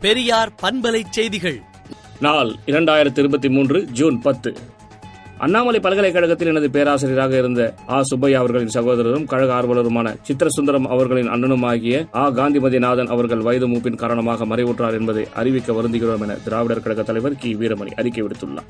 [0.00, 1.62] பெரியார் பண்பலை செய்திகள்.
[2.20, 4.56] நாள் இரண்டாயிரத்தி இருபத்தி மூன்று ஜூன் பத்து.
[5.38, 8.02] அண்ணாமலை பல்கலைக்கழகத்தில் எனது பேராசிரியராக இருந்த ஆ.
[8.02, 12.30] சுப்பையா அவர்களின் சகோதரரும் கழக ஆர்வலருமான சித்திரசுந்தரம் அவர்களின் அண்ணனுமாகிய ஆ.
[12.30, 17.54] காந்திமதிநாதன் அவர்கள் வயது மூப்பின் காரணமாக மறைவுற்றார் என்பதை அறிவிக்க வருந்துகிறோம் என திராவிடர் கழக தலைவர் கி.
[17.54, 18.68] வீரமணி அறிக்கை விடுத்துள்ளார்.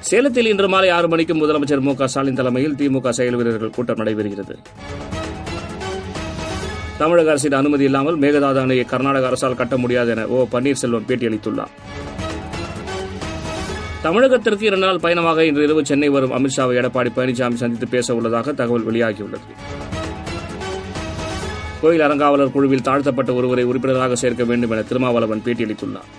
[0.00, 1.94] சேலத்தில் இன்று மாலை ஆறு மணிக்கு முதலமைச்சர் மு.
[1.94, 2.06] க.
[2.06, 4.56] ஸ்டாலின் தலைமையில் திமுக செயல் வீரர்கள் கூட்டம் நடைபெறுகிறது.
[6.98, 11.72] தமிழக அரசின் அனுமதி இல்லாமல் மேகதாது அணையை கர்நாடக அரசால் கட்ட முடியாது என ஓ பன்னீர்செல்வம் பேட்டியளித்துள்ளார்.
[14.02, 18.86] தமிழகத்திற்கு இரண்டு நாள் பயணமாக இன்று இரவு சென்னை வரும் அமித்ஷாவை எடப்பாடி பழனிசாமி சந்தித்து பேச உள்ளதாக தகவல்
[18.86, 19.48] வெளியாகியுள்ளது.
[21.80, 26.10] கோயில் அறங்காவலர் குழுவில் தாழ்த்தப்பட்ட ஒருவரை உறுப்பினராக சேர்க்க வேண்டும் என திருமாவளவன் பேட்டியளித்துள்ளார்.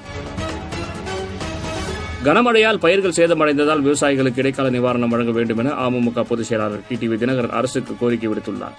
[2.24, 7.96] கனமழையால் பயிர்கள் சேதமடைந்ததால் விவசாயிகளுக்கு இடைக்கால நிவாரணம் வழங்க வேண்டும் என அமமுக பொதுச் செயலாளர் டிடிவி தினகரன் அரசுக்கு
[8.00, 8.78] கோரிக்கை விடுத்துள்ளார்.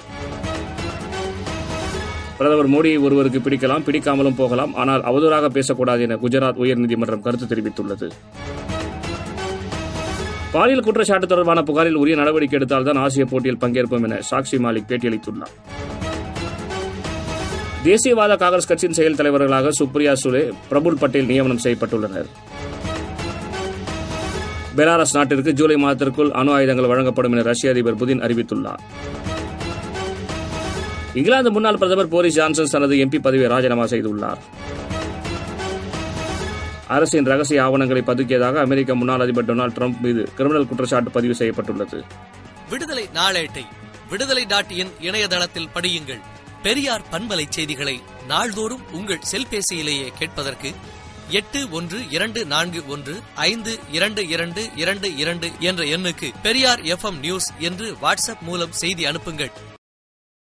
[2.39, 4.75] பிரதமர் மோடியை ஒருவருக்கு பிடிக்கலாம் பிடிக்காமலும் போகலாம்.
[4.75, 8.09] ஆனால் அவதூறாக பேசக்கூடாது என குஜராத் உயர்நீதிமன்றம் கருத்து தெரிவித்துள்ளது.
[10.53, 15.55] பாலியல் குற்றச்சாட்டு தொடர்பான புகாரில் உரிய நடவடிக்கை எடுத்தால்தான் ஆசிய போட்டியில் பங்கேற்போம் என சாக்ஷி மாலிக் பேட்டியளித்துள்ளார்.
[17.85, 22.31] தேசியவாத காங்கிரஸ் கட்சியின் செயல் தலைவர்களாக சுப்ரியா சுலே பிரபுல் பட்டேல் நியமனம் செய்யப்பட்டுள்ளனர்.
[24.77, 28.83] பெலாரஸ் நாட்டிற்கு ஜூலை மாதத்திற்குள் அணு ஆயுதங்கள் வழங்கப்படும் என ரஷ்ய அதிபர் புதின் அறிவித்துள்ளார்.
[31.19, 34.41] இங்கிலாந்து முன்னாள் பிரதமர் போரிஸ் ஜான்சன் தனது எம்பி பதவியை ராஜினாமா செய்துள்ளார்.
[36.89, 42.05] அரசின் ரகசிய ஆவணங்களை பதுக்கியதாக அமெரிக்க முன்னாள் அதிபர் டொனால்டு ட்ரம்ப் மீது கிரிமினல் குற்றச்சாட்டு பதிவு செய்யப்பட்டுள்ளது.
[42.71, 43.65] விடுதலை நாளேட்டை
[44.11, 46.21] விடுதலை டாட் இன் இணையதளத்தில் படியுங்கள்.
[46.63, 50.71] பெரியார் பண்பலை செய்திகளை நாள்தோறும் உங்கள் செல்பேசியிலேயே கேட்பதற்கு
[51.31, 57.53] எட்டு ஒன்று இரண்டு நான்கு ஒன்று ஐந்து இரண்டு இரண்டு இரண்டு இரண்டு என்ற எண்ணுக்கு பெரியார் எஃப் நியூஸ்
[57.59, 59.51] என்று வாட்ஸ்அப் மூலம் செய்தி அனுப்புங்கள்.